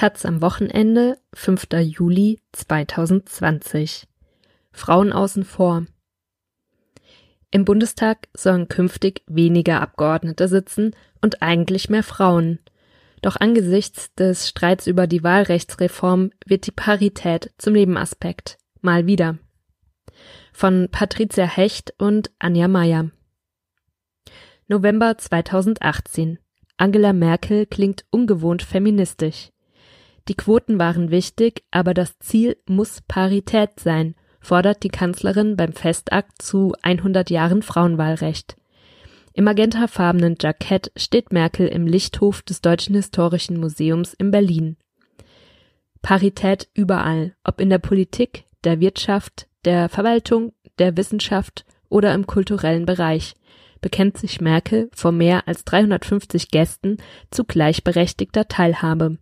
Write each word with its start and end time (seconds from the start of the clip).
Taz 0.00 0.24
am 0.24 0.40
Wochenende, 0.40 1.18
5. 1.34 1.66
Juli 1.82 2.40
2020. 2.52 4.08
Frauen 4.72 5.12
außen 5.12 5.44
vor. 5.44 5.84
Im 7.50 7.66
Bundestag 7.66 8.28
sollen 8.34 8.68
künftig 8.68 9.22
weniger 9.26 9.82
Abgeordnete 9.82 10.48
sitzen 10.48 10.96
und 11.20 11.42
eigentlich 11.42 11.90
mehr 11.90 12.02
Frauen. 12.02 12.60
Doch 13.20 13.36
angesichts 13.36 14.14
des 14.14 14.48
Streits 14.48 14.86
über 14.86 15.06
die 15.06 15.22
Wahlrechtsreform 15.22 16.30
wird 16.46 16.66
die 16.66 16.72
Parität 16.72 17.52
zum 17.58 17.74
Nebenaspekt. 17.74 18.56
Mal 18.80 19.06
wieder. 19.06 19.36
Von 20.54 20.88
Patricia 20.90 21.44
Hecht 21.44 21.92
und 21.98 22.30
Anja 22.38 22.68
Meyer. 22.68 23.10
November 24.66 25.18
2018. 25.18 26.38
Angela 26.78 27.12
Merkel 27.12 27.66
klingt 27.66 28.06
ungewohnt 28.10 28.62
feministisch. 28.62 29.50
Die 30.30 30.36
Quoten 30.36 30.78
waren 30.78 31.10
wichtig, 31.10 31.64
aber 31.72 31.92
das 31.92 32.20
Ziel 32.20 32.56
muss 32.68 33.00
Parität 33.08 33.80
sein, 33.80 34.14
fordert 34.40 34.84
die 34.84 34.88
Kanzlerin 34.88 35.56
beim 35.56 35.72
Festakt 35.72 36.40
zu 36.40 36.72
100 36.82 37.30
Jahren 37.30 37.62
Frauenwahlrecht. 37.62 38.56
Im 39.32 39.42
magentafarbenen 39.42 40.36
Jackett 40.40 40.92
steht 40.94 41.32
Merkel 41.32 41.66
im 41.66 41.84
Lichthof 41.84 42.42
des 42.42 42.60
Deutschen 42.60 42.94
Historischen 42.94 43.58
Museums 43.58 44.14
in 44.14 44.30
Berlin. 44.30 44.76
Parität 46.00 46.68
überall, 46.74 47.34
ob 47.42 47.60
in 47.60 47.68
der 47.68 47.78
Politik, 47.78 48.44
der 48.62 48.78
Wirtschaft, 48.78 49.48
der 49.64 49.88
Verwaltung, 49.88 50.52
der 50.78 50.96
Wissenschaft 50.96 51.64
oder 51.88 52.14
im 52.14 52.28
kulturellen 52.28 52.86
Bereich, 52.86 53.34
bekennt 53.80 54.16
sich 54.16 54.40
Merkel 54.40 54.90
vor 54.94 55.10
mehr 55.10 55.48
als 55.48 55.64
350 55.64 56.52
Gästen 56.52 56.98
zu 57.32 57.42
gleichberechtigter 57.42 58.46
Teilhabe. 58.46 59.18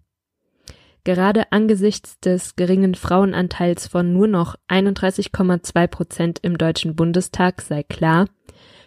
Gerade 1.05 1.53
angesichts 1.53 2.19
des 2.21 2.57
geringen 2.57 2.95
Frauenanteils 2.95 3.87
von 3.87 4.13
nur 4.13 4.27
noch 4.27 4.57
31,2 4.69 5.87
Prozent 5.87 6.39
im 6.43 6.59
Deutschen 6.59 6.97
Bundestag 6.97 7.63
sei 7.63 7.83
klar, 7.83 8.27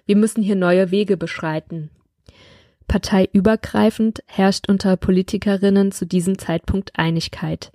wir 0.05 0.15
müssen 0.15 0.43
hier 0.43 0.55
neue 0.55 0.91
Wege 0.91 1.17
beschreiten. 1.17 1.89
Parteiübergreifend 2.87 4.21
herrscht 4.27 4.67
unter 4.67 4.97
Politikerinnen 4.97 5.91
zu 5.91 6.05
diesem 6.05 6.37
Zeitpunkt 6.37 6.91
Einigkeit. 6.95 7.71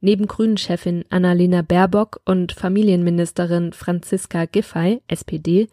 Neben 0.00 0.26
Grünen-Chefin 0.26 1.04
Annalena 1.10 1.62
Baerbock 1.62 2.20
und 2.24 2.52
Familienministerin 2.52 3.72
Franziska 3.72 4.44
Giffey, 4.44 5.02
SPD, 5.08 5.68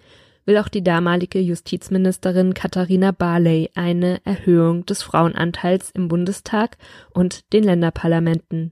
will 0.50 0.58
auch 0.58 0.68
die 0.68 0.84
damalige 0.84 1.40
Justizministerin 1.40 2.56
Katharina 2.56 3.12
Barley 3.12 3.70
eine 3.76 4.20
Erhöhung 4.26 4.84
des 4.84 5.04
Frauenanteils 5.04 5.92
im 5.92 6.08
Bundestag 6.08 6.78
und 7.14 7.54
den 7.54 7.64
Länderparlamenten. 7.64 8.72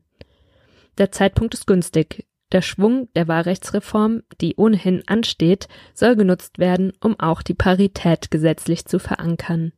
Der 0.97 1.11
Zeitpunkt 1.11 1.53
ist 1.53 1.67
günstig. 1.67 2.25
Der 2.51 2.63
Schwung 2.63 3.09
der 3.15 3.27
Wahlrechtsreform, 3.27 4.23
die 4.41 4.55
ohnehin 4.55 5.03
ansteht, 5.05 5.67
soll 5.93 6.15
genutzt 6.15 6.57
werden, 6.57 6.93
um 6.99 7.19
auch 7.19 7.43
die 7.43 7.53
Parität 7.53 8.31
gesetzlich 8.31 8.85
zu 8.85 8.97
verankern. 8.97 9.71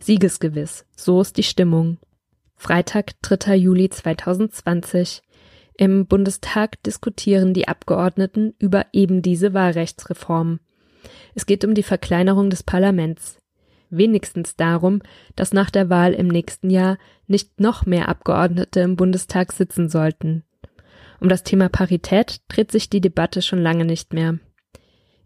Siegesgewiss, 0.00 0.84
so 0.96 1.20
ist 1.20 1.36
die 1.36 1.44
Stimmung. 1.44 1.98
Freitag, 2.56 3.12
3. 3.22 3.54
Juli 3.54 3.88
2020. 3.88 5.22
Im 5.74 6.06
Bundestag 6.06 6.82
diskutieren 6.82 7.54
die 7.54 7.68
Abgeordneten 7.68 8.54
über 8.58 8.86
eben 8.92 9.22
diese 9.22 9.54
Wahlrechtsreform. 9.54 10.58
Es 11.36 11.44
geht 11.44 11.66
um 11.66 11.74
die 11.74 11.82
Verkleinerung 11.82 12.48
des 12.48 12.62
Parlaments. 12.62 13.38
Wenigstens 13.90 14.56
darum, 14.56 15.02
dass 15.36 15.52
nach 15.52 15.70
der 15.70 15.90
Wahl 15.90 16.14
im 16.14 16.28
nächsten 16.28 16.70
Jahr 16.70 16.96
nicht 17.26 17.60
noch 17.60 17.84
mehr 17.84 18.08
Abgeordnete 18.08 18.80
im 18.80 18.96
Bundestag 18.96 19.52
sitzen 19.52 19.90
sollten. 19.90 20.44
Um 21.20 21.28
das 21.28 21.44
Thema 21.44 21.68
Parität 21.68 22.40
dreht 22.48 22.72
sich 22.72 22.88
die 22.88 23.02
Debatte 23.02 23.42
schon 23.42 23.60
lange 23.60 23.84
nicht 23.84 24.14
mehr. 24.14 24.38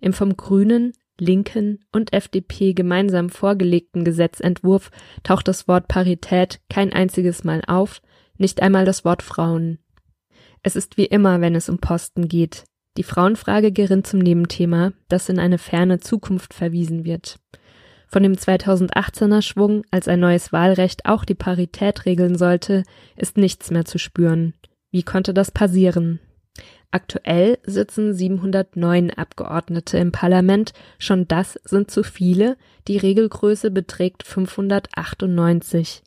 Im 0.00 0.12
vom 0.12 0.36
Grünen, 0.36 0.94
Linken 1.16 1.84
und 1.92 2.12
FDP 2.12 2.72
gemeinsam 2.72 3.28
vorgelegten 3.30 4.04
Gesetzentwurf 4.04 4.90
taucht 5.22 5.46
das 5.46 5.68
Wort 5.68 5.86
Parität 5.86 6.60
kein 6.68 6.92
einziges 6.92 7.44
Mal 7.44 7.62
auf, 7.68 8.02
nicht 8.36 8.62
einmal 8.62 8.84
das 8.84 9.04
Wort 9.04 9.22
Frauen. 9.22 9.78
Es 10.64 10.74
ist 10.74 10.96
wie 10.96 11.06
immer, 11.06 11.40
wenn 11.40 11.54
es 11.54 11.68
um 11.68 11.78
Posten 11.78 12.26
geht. 12.26 12.64
Die 13.00 13.04
Frauenfrage 13.04 13.72
gerinnt 13.72 14.06
zum 14.06 14.18
Nebenthema, 14.18 14.92
das 15.08 15.30
in 15.30 15.38
eine 15.38 15.56
ferne 15.56 16.00
Zukunft 16.00 16.52
verwiesen 16.52 17.06
wird. 17.06 17.38
Von 18.08 18.22
dem 18.22 18.34
2018er 18.34 19.40
Schwung, 19.40 19.84
als 19.90 20.06
ein 20.06 20.20
neues 20.20 20.52
Wahlrecht 20.52 21.06
auch 21.06 21.24
die 21.24 21.34
Parität 21.34 22.04
regeln 22.04 22.36
sollte, 22.36 22.82
ist 23.16 23.38
nichts 23.38 23.70
mehr 23.70 23.86
zu 23.86 23.98
spüren. 23.98 24.52
Wie 24.90 25.02
konnte 25.02 25.32
das 25.32 25.50
passieren? 25.50 26.20
Aktuell 26.90 27.56
sitzen 27.64 28.12
709 28.12 29.12
Abgeordnete 29.12 29.96
im 29.96 30.12
Parlament, 30.12 30.74
schon 30.98 31.26
das 31.26 31.58
sind 31.64 31.90
zu 31.90 32.02
viele, 32.02 32.58
die 32.86 32.98
Regelgröße 32.98 33.70
beträgt 33.70 34.24
598 34.24 36.02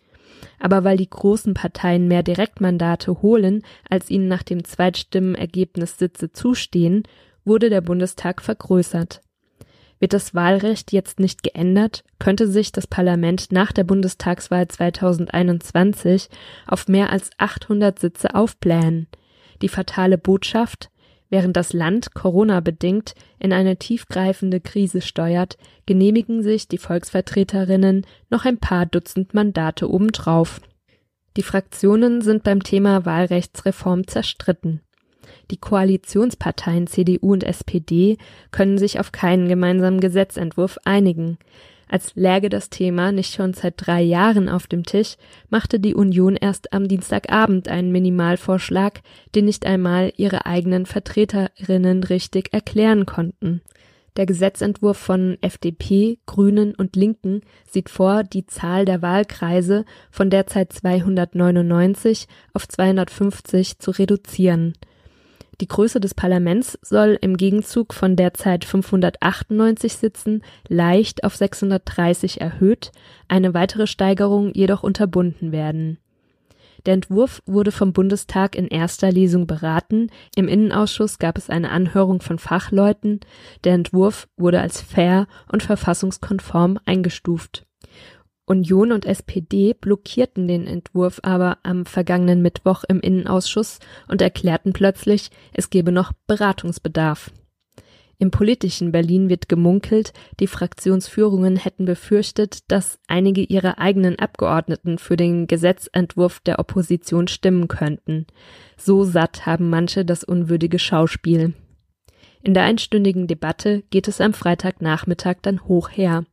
aber 0.60 0.84
weil 0.84 0.98
die 0.98 1.10
großen 1.10 1.54
Parteien 1.54 2.08
mehr 2.08 2.24
Direktmandate 2.24 3.22
holen, 3.22 3.64
als 3.90 4.10
ihnen 4.10 4.28
nach 4.28 4.44
dem 4.44 4.64
Zweitstimmenergebnis 4.64 5.98
Sitze 5.98 6.32
zustehen, 6.32 7.04
wurde 7.46 7.70
der 7.70 7.82
Bundestag 7.82 8.42
vergrößert. 8.42 9.22
Wird 10.00 10.14
das 10.14 10.36
Wahlrecht 10.36 10.92
jetzt 10.92 11.20
nicht 11.20 11.44
geändert, 11.44 12.04
könnte 12.20 12.48
sich 12.48 12.72
das 12.72 12.88
Parlament 12.88 13.52
nach 13.52 13.72
der 13.72 13.86
Bundestagswahl 13.86 14.68
2021 14.68 16.28
auf 16.68 16.88
mehr 16.88 17.10
als 17.10 17.30
800 17.38 18.00
Sitze 18.00 18.36
aufblähen. 18.36 19.08
Die 19.62 19.70
fatale 19.70 20.18
Botschaft, 20.18 20.90
Während 21.34 21.58
das 21.58 21.74
Land 21.74 22.14
Corona-bedingt 22.14 23.16
in 23.40 23.54
eine 23.54 23.78
tiefgreifende 23.78 24.60
Krise 24.60 25.02
steuert, 25.02 25.58
genehmigen 25.88 26.44
sich 26.44 26.68
die 26.68 26.78
Volksvertreterinnen 26.78 28.06
noch 28.30 28.46
ein 28.46 28.60
paar 28.60 28.86
Dutzend 28.86 29.34
Mandate 29.34 29.90
obendrauf. 29.90 30.62
Die 31.36 31.42
Fraktionen 31.42 32.22
sind 32.22 32.44
beim 32.44 32.62
Thema 32.62 33.04
Wahlrechtsreform 33.08 34.06
zerstritten. 34.06 34.82
Die 35.50 35.58
Koalitionsparteien 35.58 36.86
CDU 36.86 37.32
und 37.32 37.44
SPD 37.44 38.20
können 38.52 38.78
sich 38.78 39.00
auf 39.00 39.12
keinen 39.12 39.48
gemeinsamen 39.48 40.02
Gesetzentwurf 40.02 40.78
einigen. 40.86 41.40
Als 41.88 42.16
läge 42.16 42.50
das 42.50 42.70
Thema 42.70 43.12
nicht 43.12 43.34
schon 43.34 43.54
seit 43.54 43.76
drei 43.78 44.02
Jahren 44.02 44.50
auf 44.50 44.68
dem 44.68 44.84
Tisch, 44.84 45.16
machte 45.50 45.80
die 45.80 45.96
Union 45.96 46.36
erst 46.36 46.74
am 46.74 46.88
Dienstagabend 46.88 47.68
einen 47.68 47.92
Minimalvorschlag, 47.92 49.02
den 49.36 49.46
nicht 49.46 49.66
einmal 49.66 50.12
ihre 50.18 50.46
eigenen 50.46 50.86
Vertreterinnen 50.86 52.04
richtig 52.04 52.54
erklären 52.54 53.06
konnten. 53.06 53.62
Der 54.16 54.28
Gesetzentwurf 54.28 54.98
von 54.98 55.38
FDP, 55.42 56.20
Grünen 56.28 56.76
und 56.76 56.96
Linken 56.96 57.42
sieht 57.68 57.90
vor, 57.90 58.24
die 58.24 58.46
Zahl 58.46 58.86
der 58.86 59.02
Wahlkreise 59.02 59.86
von 60.12 60.30
derzeit 60.30 60.72
299 60.72 62.28
auf 62.54 62.68
250 62.68 63.80
zu 63.80 63.90
reduzieren. 63.90 64.74
Die 65.62 65.68
Größe 65.68 66.00
des 66.00 66.14
Parlaments 66.14 66.80
soll 66.82 67.18
im 67.22 67.38
Gegenzug 67.38 67.94
von 67.94 68.16
derzeit 68.16 68.66
598 68.66 69.94
Sitzen 69.94 70.44
leicht 70.68 71.24
auf 71.24 71.36
630 71.36 72.42
erhöht, 72.42 72.92
eine 73.28 73.54
weitere 73.54 73.88
Steigerung 73.88 74.54
jedoch 74.54 74.84
unterbunden 74.84 75.52
werden. 75.52 76.00
Der 76.86 76.96
Entwurf 76.96 77.42
wurde 77.46 77.72
vom 77.72 77.94
Bundestag 77.94 78.56
in 78.56 78.68
erster 78.68 79.12
Lesung 79.12 79.48
beraten, 79.48 80.10
im 80.36 80.48
Innenausschuss 80.50 81.18
gab 81.18 81.38
es 81.38 81.50
eine 81.50 81.70
Anhörung 81.70 82.20
von 82.20 82.40
Fachleuten, 82.40 83.22
der 83.64 83.76
Entwurf 83.76 84.28
wurde 84.36 84.60
als 84.60 84.82
fair 84.82 85.28
und 85.50 85.64
verfassungskonform 85.64 86.80
eingestuft 86.86 87.66
Union 88.46 88.92
und 88.92 89.06
SPD 89.06 89.74
blockierten 89.74 90.48
den 90.48 90.68
Entwurf 90.68 91.20
aber 91.24 91.60
am 91.64 91.86
vergangenen 91.86 92.42
Mittwoch 92.42 92.84
im 92.88 93.00
Innenausschuss 93.00 93.80
und 94.08 94.22
erklärten 94.22 94.74
plötzlich, 94.74 95.30
es 95.54 95.70
gebe 95.70 95.92
noch 95.92 96.12
Beratungsbedarf. 96.28 97.32
Im 98.20 98.32
politischen 98.32 98.92
Berlin 98.92 99.28
wird 99.28 99.50
gemunkelt, 99.50 100.14
die 100.40 100.48
Fraktionsführungen 100.48 101.56
hätten 101.56 101.86
befürchtet, 101.86 102.72
dass 102.72 103.00
einige 103.08 103.42
ihrer 103.42 103.80
eigenen 103.80 104.20
Abgeordneten 104.20 104.98
für 104.98 105.18
den 105.18 105.48
Gesetzentwurf 105.48 106.40
der 106.40 106.60
Opposition 106.60 107.28
stimmen 107.28 107.68
könnten. 107.68 108.28
So 108.78 109.04
satt 109.04 109.46
haben 109.46 109.70
manche 109.70 110.06
das 110.06 110.24
unwürdige 110.24 110.80
Schauspiel. 110.80 111.54
In 112.42 112.54
der 112.54 112.64
einstündigen 112.64 113.28
Debatte 113.28 113.84
geht 113.90 114.08
es 114.08 114.22
am 114.22 114.34
Freitagnachmittag 114.34 115.38
dann 115.42 115.66
hoch 115.66 115.90
her. 115.90 116.26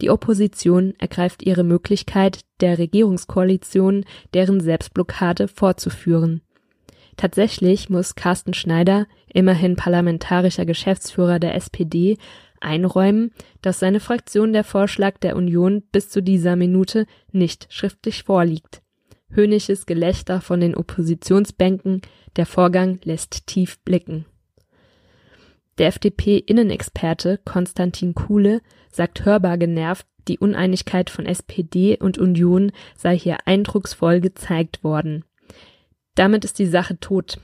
Die 0.00 0.10
Opposition 0.10 0.94
ergreift 0.98 1.42
ihre 1.42 1.64
Möglichkeit 1.64 2.40
der 2.60 2.78
Regierungskoalition, 2.78 4.04
deren 4.32 4.60
Selbstblockade 4.60 5.48
fortzuführen. 5.48 6.42
Tatsächlich 7.16 7.90
muss 7.90 8.16
Carsten 8.16 8.54
Schneider, 8.54 9.06
immerhin 9.32 9.76
parlamentarischer 9.76 10.66
Geschäftsführer 10.66 11.38
der 11.38 11.54
SPD, 11.54 12.18
einräumen, 12.60 13.32
dass 13.62 13.78
seine 13.78 14.00
Fraktion 14.00 14.52
der 14.52 14.64
Vorschlag 14.64 15.18
der 15.18 15.36
Union 15.36 15.82
bis 15.92 16.08
zu 16.08 16.22
dieser 16.22 16.56
Minute 16.56 17.06
nicht 17.30 17.66
schriftlich 17.70 18.24
vorliegt. 18.24 18.82
Höhnisches 19.28 19.86
Gelächter 19.86 20.40
von 20.40 20.60
den 20.60 20.74
Oppositionsbänken, 20.74 22.02
der 22.36 22.46
Vorgang 22.46 23.00
lässt 23.04 23.46
tief 23.46 23.78
blicken. 23.80 24.26
Der 25.78 25.88
FDP-Innenexperte 25.88 27.40
Konstantin 27.44 28.14
Kuhle 28.14 28.60
sagt 28.90 29.24
hörbar 29.24 29.58
genervt, 29.58 30.06
die 30.28 30.38
Uneinigkeit 30.38 31.10
von 31.10 31.26
SPD 31.26 31.98
und 31.98 32.18
Union 32.18 32.72
sei 32.96 33.18
hier 33.18 33.38
eindrucksvoll 33.46 34.20
gezeigt 34.20 34.84
worden. 34.84 35.24
Damit 36.14 36.44
ist 36.44 36.58
die 36.58 36.66
Sache 36.66 36.98
tot. 36.98 37.38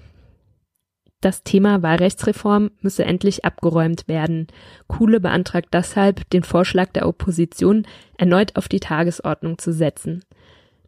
Das 1.21 1.43
Thema 1.43 1.83
Wahlrechtsreform 1.83 2.71
müsse 2.81 3.05
endlich 3.05 3.45
abgeräumt 3.45 4.09
werden. 4.09 4.47
Kuhle 4.87 5.21
beantragt 5.21 5.69
deshalb, 5.73 6.29
den 6.31 6.45
Vorschlag 6.45 6.93
der 6.93 7.07
Opposition 7.07 7.87
erneut 8.17 8.57
auf 8.57 8.69
die 8.69 8.81
Tagesordnung 8.81 9.59
zu 9.59 9.73
setzen. 9.73 10.25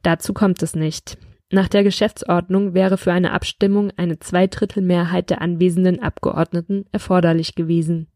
Dazu 0.01 0.33
kommt 0.33 0.63
es 0.63 0.75
nicht. 0.75 1.19
Nach 1.55 1.69
der 1.69 1.85
Geschäftsordnung 1.85 2.73
wäre 2.73 2.97
für 2.97 3.13
eine 3.13 3.33
Abstimmung 3.33 3.93
eine 3.99 4.19
Zweidrittelmehrheit 4.19 5.29
der 5.29 5.43
anwesenden 5.43 6.01
Abgeordneten 6.01 6.87
erforderlich 6.93 7.55
gewesen. 7.55 8.07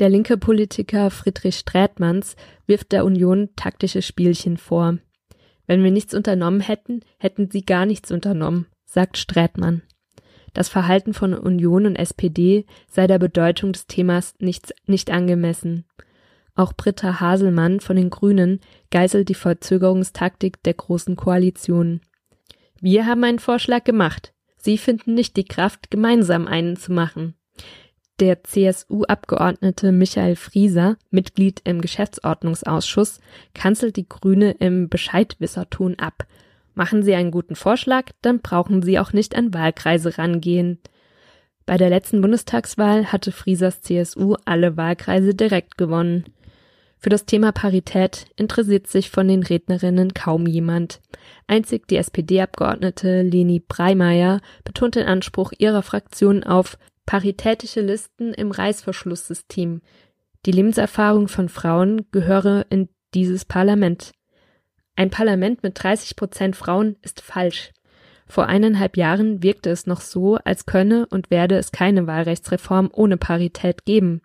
Der 0.00 0.08
linke 0.08 0.36
Politiker 0.36 1.12
Friedrich 1.12 1.54
Strätmanns 1.54 2.34
wirft 2.66 2.90
der 2.90 3.04
Union 3.04 3.50
taktische 3.54 4.02
Spielchen 4.02 4.56
vor. 4.56 4.98
Wenn 5.68 5.84
wir 5.84 5.92
nichts 5.92 6.14
unternommen 6.14 6.60
hätten, 6.60 7.02
hätten 7.18 7.48
sie 7.48 7.64
gar 7.64 7.86
nichts 7.86 8.10
unternommen, 8.10 8.66
sagt 8.84 9.18
Strätmann. 9.18 9.82
Das 10.52 10.68
Verhalten 10.68 11.14
von 11.14 11.34
Union 11.34 11.86
und 11.86 11.94
SPD 11.94 12.66
sei 12.90 13.06
der 13.06 13.20
Bedeutung 13.20 13.72
des 13.72 13.86
Themas 13.86 14.34
nicht, 14.40 14.74
nicht 14.86 15.12
angemessen. 15.12 15.84
Auch 16.56 16.72
Britta 16.72 17.20
Haselmann 17.20 17.78
von 17.78 17.94
den 17.94 18.10
Grünen 18.10 18.58
geißelt 18.90 19.28
die 19.28 19.34
Verzögerungstaktik 19.34 20.60
der 20.64 20.74
Großen 20.74 21.14
Koalition. 21.14 22.00
Wir 22.80 23.06
haben 23.06 23.24
einen 23.24 23.38
Vorschlag 23.38 23.84
gemacht. 23.84 24.32
Sie 24.56 24.78
finden 24.78 25.14
nicht 25.14 25.36
die 25.36 25.44
Kraft, 25.44 25.90
gemeinsam 25.90 26.46
einen 26.46 26.76
zu 26.76 26.92
machen. 26.92 27.34
Der 28.20 28.42
CSU-Abgeordnete 28.42 29.92
Michael 29.92 30.34
Frieser, 30.34 30.96
Mitglied 31.10 31.60
im 31.64 31.80
Geschäftsordnungsausschuss, 31.80 33.20
kanzelt 33.54 33.96
die 33.96 34.08
Grüne 34.08 34.52
im 34.52 34.88
Bescheidwisserton 34.88 35.98
ab. 35.98 36.26
Machen 36.74 37.02
Sie 37.02 37.14
einen 37.14 37.30
guten 37.30 37.54
Vorschlag, 37.54 38.10
dann 38.22 38.40
brauchen 38.40 38.82
Sie 38.82 38.98
auch 38.98 39.12
nicht 39.12 39.36
an 39.36 39.54
Wahlkreise 39.54 40.18
rangehen. 40.18 40.78
Bei 41.66 41.76
der 41.76 41.90
letzten 41.90 42.20
Bundestagswahl 42.20 43.12
hatte 43.12 43.30
Friesers 43.30 43.82
CSU 43.82 44.36
alle 44.44 44.76
Wahlkreise 44.76 45.34
direkt 45.34 45.78
gewonnen. 45.78 46.24
Für 47.00 47.10
das 47.10 47.26
Thema 47.26 47.52
Parität 47.52 48.26
interessiert 48.36 48.88
sich 48.88 49.10
von 49.10 49.28
den 49.28 49.44
Rednerinnen 49.44 50.14
kaum 50.14 50.46
jemand. 50.46 51.00
Einzig 51.46 51.86
die 51.86 51.96
SPD-Abgeordnete 51.96 53.22
Leni 53.22 53.60
Breimeyer 53.60 54.40
betont 54.64 54.96
den 54.96 55.06
Anspruch 55.06 55.52
ihrer 55.56 55.82
Fraktion 55.82 56.42
auf 56.42 56.76
paritätische 57.06 57.80
Listen 57.80 58.34
im 58.34 58.50
Reißverschlusssystem. 58.50 59.80
Die 60.44 60.52
Lebenserfahrung 60.52 61.28
von 61.28 61.48
Frauen 61.48 62.06
gehöre 62.10 62.66
in 62.68 62.88
dieses 63.14 63.44
Parlament. 63.44 64.12
Ein 64.96 65.10
Parlament 65.10 65.62
mit 65.62 65.82
30 65.82 66.16
Prozent 66.16 66.56
Frauen 66.56 66.96
ist 67.02 67.20
falsch. 67.20 67.72
Vor 68.26 68.46
eineinhalb 68.46 68.96
Jahren 68.96 69.42
wirkte 69.42 69.70
es 69.70 69.86
noch 69.86 70.00
so, 70.00 70.36
als 70.36 70.66
könne 70.66 71.06
und 71.06 71.30
werde 71.30 71.56
es 71.56 71.72
keine 71.72 72.06
Wahlrechtsreform 72.06 72.90
ohne 72.92 73.16
Parität 73.16 73.86
geben. 73.86 74.20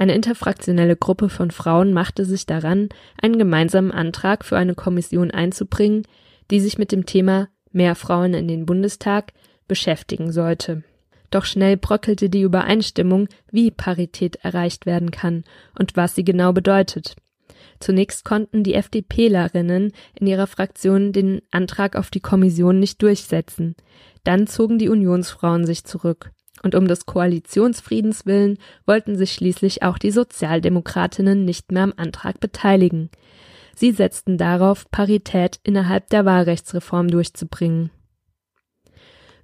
Eine 0.00 0.14
interfraktionelle 0.14 0.96
Gruppe 0.96 1.28
von 1.28 1.50
Frauen 1.50 1.92
machte 1.92 2.24
sich 2.24 2.46
daran, 2.46 2.88
einen 3.20 3.38
gemeinsamen 3.38 3.92
Antrag 3.92 4.46
für 4.46 4.56
eine 4.56 4.74
Kommission 4.74 5.30
einzubringen, 5.30 6.04
die 6.50 6.58
sich 6.58 6.78
mit 6.78 6.90
dem 6.90 7.04
Thema 7.04 7.48
Mehr 7.70 7.94
Frauen 7.94 8.32
in 8.32 8.48
den 8.48 8.64
Bundestag 8.64 9.34
beschäftigen 9.68 10.32
sollte. 10.32 10.84
Doch 11.30 11.44
schnell 11.44 11.76
bröckelte 11.76 12.30
die 12.30 12.40
Übereinstimmung, 12.40 13.28
wie 13.50 13.70
Parität 13.70 14.36
erreicht 14.36 14.86
werden 14.86 15.10
kann 15.10 15.44
und 15.78 15.98
was 15.98 16.14
sie 16.14 16.24
genau 16.24 16.54
bedeutet. 16.54 17.14
Zunächst 17.78 18.24
konnten 18.24 18.64
die 18.64 18.74
FDPlerinnen 18.74 19.92
in 20.18 20.26
ihrer 20.26 20.46
Fraktion 20.46 21.12
den 21.12 21.42
Antrag 21.50 21.94
auf 21.94 22.08
die 22.08 22.20
Kommission 22.20 22.80
nicht 22.80 23.02
durchsetzen. 23.02 23.76
Dann 24.24 24.46
zogen 24.46 24.78
die 24.78 24.88
Unionsfrauen 24.88 25.66
sich 25.66 25.84
zurück 25.84 26.30
und 26.62 26.74
um 26.74 26.86
des 26.86 27.06
Koalitionsfriedens 27.06 28.26
willen 28.26 28.58
wollten 28.86 29.16
sich 29.16 29.32
schließlich 29.32 29.82
auch 29.82 29.98
die 29.98 30.10
Sozialdemokratinnen 30.10 31.44
nicht 31.44 31.72
mehr 31.72 31.84
am 31.84 31.94
Antrag 31.96 32.40
beteiligen. 32.40 33.10
Sie 33.74 33.92
setzten 33.92 34.36
darauf, 34.36 34.90
Parität 34.90 35.58
innerhalb 35.62 36.08
der 36.10 36.24
Wahlrechtsreform 36.24 37.08
durchzubringen. 37.08 37.90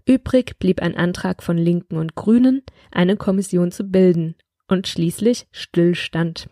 Übrig 0.04 0.58
blieb 0.58 0.82
ein 0.82 0.96
Antrag 0.96 1.42
von 1.42 1.58
Linken 1.58 1.96
und 1.96 2.14
Grünen, 2.14 2.62
eine 2.92 3.16
Kommission 3.16 3.72
zu 3.72 3.84
bilden, 3.84 4.36
und 4.68 4.86
schließlich 4.86 5.46
Stillstand. 5.52 6.48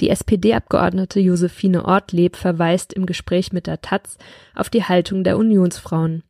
Die 0.00 0.10
SPD-Abgeordnete 0.10 1.20
Josephine 1.20 1.84
Ortleb 1.84 2.36
verweist 2.36 2.92
im 2.92 3.06
Gespräch 3.06 3.52
mit 3.52 3.66
der 3.66 3.80
Taz 3.80 4.18
auf 4.54 4.68
die 4.68 4.84
Haltung 4.84 5.24
der 5.24 5.38
Unionsfrauen. 5.38 6.22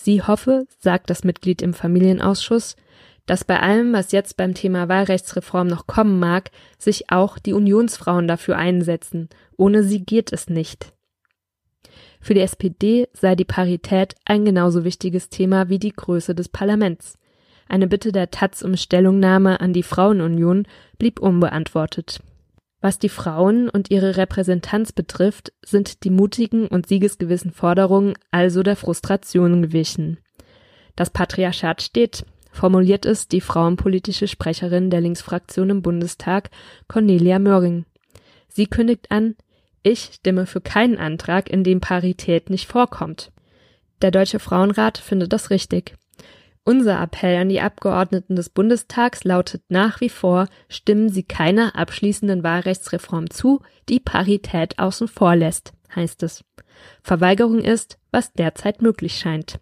Sie 0.00 0.22
hoffe, 0.22 0.68
sagt 0.78 1.10
das 1.10 1.24
Mitglied 1.24 1.60
im 1.60 1.74
Familienausschuss, 1.74 2.76
dass 3.26 3.42
bei 3.42 3.58
allem, 3.58 3.92
was 3.92 4.12
jetzt 4.12 4.36
beim 4.36 4.54
Thema 4.54 4.88
Wahlrechtsreform 4.88 5.66
noch 5.66 5.88
kommen 5.88 6.20
mag, 6.20 6.52
sich 6.78 7.10
auch 7.10 7.36
die 7.40 7.52
Unionsfrauen 7.52 8.28
dafür 8.28 8.56
einsetzen. 8.56 9.28
Ohne 9.56 9.82
sie 9.82 10.04
geht 10.04 10.32
es 10.32 10.48
nicht. 10.48 10.92
Für 12.20 12.34
die 12.34 12.42
SPD 12.42 13.08
sei 13.12 13.34
die 13.34 13.44
Parität 13.44 14.14
ein 14.24 14.44
genauso 14.44 14.84
wichtiges 14.84 15.30
Thema 15.30 15.68
wie 15.68 15.80
die 15.80 15.92
Größe 15.92 16.32
des 16.32 16.48
Parlaments. 16.48 17.18
Eine 17.68 17.88
Bitte 17.88 18.12
der 18.12 18.30
Taz 18.30 18.62
um 18.62 18.76
Stellungnahme 18.76 19.60
an 19.60 19.72
die 19.72 19.82
Frauenunion 19.82 20.68
blieb 20.96 21.18
unbeantwortet. 21.18 22.20
Was 22.80 22.98
die 22.98 23.08
Frauen 23.08 23.68
und 23.68 23.90
ihre 23.90 24.16
Repräsentanz 24.16 24.92
betrifft, 24.92 25.52
sind 25.64 26.04
die 26.04 26.10
mutigen 26.10 26.68
und 26.68 26.86
siegesgewissen 26.86 27.50
Forderungen 27.50 28.14
also 28.30 28.62
der 28.62 28.76
Frustration 28.76 29.62
gewichen. 29.62 30.18
Das 30.94 31.10
Patriarchat 31.10 31.82
steht, 31.82 32.24
formuliert 32.52 33.04
es 33.04 33.26
die 33.28 33.40
frauenpolitische 33.40 34.28
Sprecherin 34.28 34.90
der 34.90 35.00
Linksfraktion 35.00 35.70
im 35.70 35.82
Bundestag, 35.82 36.50
Cornelia 36.86 37.38
Möhring. 37.38 37.84
Sie 38.48 38.66
kündigt 38.66 39.10
an, 39.10 39.34
ich 39.82 40.10
stimme 40.14 40.46
für 40.46 40.60
keinen 40.60 40.98
Antrag, 40.98 41.50
in 41.50 41.64
dem 41.64 41.80
Parität 41.80 42.50
nicht 42.50 42.66
vorkommt. 42.66 43.32
Der 44.02 44.10
Deutsche 44.10 44.38
Frauenrat 44.38 44.98
findet 44.98 45.32
das 45.32 45.50
richtig. 45.50 45.96
Unser 46.68 47.00
Appell 47.00 47.38
an 47.38 47.48
die 47.48 47.62
Abgeordneten 47.62 48.36
des 48.36 48.50
Bundestags 48.50 49.24
lautet 49.24 49.62
nach 49.70 50.02
wie 50.02 50.10
vor, 50.10 50.48
stimmen 50.68 51.08
Sie 51.08 51.22
keiner 51.22 51.74
abschließenden 51.74 52.42
Wahlrechtsreform 52.42 53.30
zu, 53.30 53.62
die 53.88 54.00
Parität 54.00 54.78
außen 54.78 55.08
vor 55.08 55.34
lässt, 55.34 55.72
heißt 55.96 56.22
es. 56.24 56.44
Verweigerung 57.02 57.60
ist, 57.60 57.96
was 58.10 58.34
derzeit 58.34 58.82
möglich 58.82 59.16
scheint. 59.18 59.60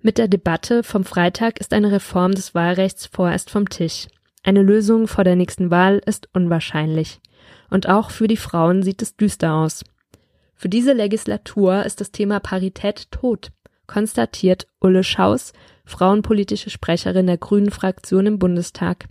Mit 0.00 0.16
der 0.16 0.28
Debatte 0.28 0.84
vom 0.84 1.02
Freitag 1.02 1.58
ist 1.58 1.72
eine 1.72 1.90
Reform 1.90 2.30
des 2.30 2.54
Wahlrechts 2.54 3.06
vorerst 3.06 3.50
vom 3.50 3.68
Tisch. 3.68 4.06
Eine 4.44 4.62
Lösung 4.62 5.08
vor 5.08 5.24
der 5.24 5.34
nächsten 5.34 5.72
Wahl 5.72 6.00
ist 6.06 6.28
unwahrscheinlich. 6.34 7.18
Und 7.68 7.88
auch 7.88 8.12
für 8.12 8.28
die 8.28 8.36
Frauen 8.36 8.84
sieht 8.84 9.02
es 9.02 9.16
düster 9.16 9.54
aus. 9.54 9.82
Für 10.54 10.68
diese 10.68 10.92
Legislatur 10.92 11.84
ist 11.84 12.00
das 12.00 12.12
Thema 12.12 12.38
Parität 12.38 13.10
tot, 13.10 13.50
konstatiert 13.88 14.68
Ulle 14.80 15.02
Schaus, 15.02 15.52
frauenpolitische 15.88 16.70
Sprecherin 16.70 17.26
der 17.26 17.38
Grünen 17.38 17.70
Fraktion 17.70 18.26
im 18.26 18.38
Bundestag. 18.38 19.08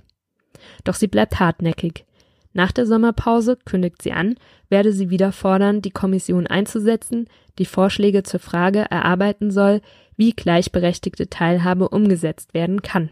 Doch 0.83 0.95
sie 0.95 1.07
bleibt 1.07 1.39
hartnäckig. 1.39 2.05
Nach 2.53 2.71
der 2.71 2.85
Sommerpause 2.85 3.57
kündigt 3.65 4.01
sie 4.01 4.13
an, 4.13 4.35
werde 4.69 4.91
sie 4.91 5.09
wieder 5.09 5.31
fordern, 5.31 5.81
die 5.81 5.91
Kommission 5.91 6.47
einzusetzen, 6.47 7.27
die 7.59 7.65
Vorschläge 7.65 8.23
zur 8.23 8.39
Frage 8.39 8.79
erarbeiten 8.89 9.51
soll, 9.51 9.81
wie 10.15 10.33
gleichberechtigte 10.33 11.29
Teilhabe 11.29 11.89
umgesetzt 11.89 12.53
werden 12.53 12.81
kann. 12.81 13.09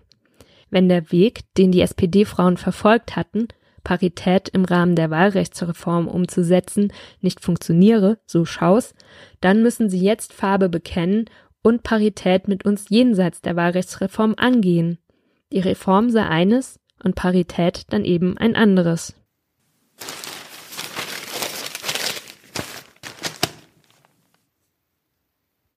Wenn 0.69 0.89
der 0.89 1.11
Weg, 1.11 1.41
den 1.57 1.71
die 1.71 1.81
SPD-Frauen 1.81 2.57
verfolgt 2.57 3.15
hatten, 3.15 3.47
Parität 3.83 4.49
im 4.49 4.65
Rahmen 4.65 4.95
der 4.95 5.11
Wahlrechtsreform 5.11 6.07
umzusetzen, 6.07 6.91
nicht 7.21 7.39
funktioniere, 7.39 8.17
so 8.25 8.43
Schaus, 8.43 8.93
dann 9.39 9.61
müssen 9.61 9.89
sie 9.89 10.01
jetzt 10.01 10.33
Farbe 10.33 10.67
bekennen 10.67 11.25
und 11.65 11.81
Parität 11.81 12.47
mit 12.47 12.63
uns 12.63 12.89
jenseits 12.89 13.41
der 13.41 13.55
Wahlrechtsreform 13.55 14.35
angehen. 14.37 14.99
Die 15.51 15.59
Reform 15.59 16.11
sei 16.11 16.23
eines 16.23 16.79
und 17.03 17.15
Parität 17.15 17.85
dann 17.89 18.05
eben 18.05 18.37
ein 18.37 18.55
anderes. 18.55 19.15